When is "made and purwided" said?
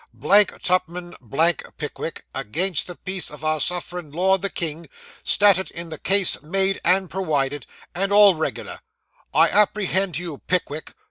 6.41-7.67